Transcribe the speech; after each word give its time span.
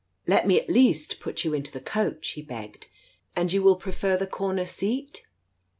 .""Let 0.35 0.47
me 0.47 0.59
at 0.59 0.67
least 0.67 1.19
put 1.19 1.43
you 1.43 1.53
into 1.53 1.71
the 1.71 1.79
coach," 1.79 2.29
he 2.29 2.41
begged." 2.41 2.87
And 3.35 3.53
you 3.53 3.61
will 3.61 3.75
prefer 3.75 4.17
the 4.17 4.25
corner 4.25 4.65
seat 4.65 5.27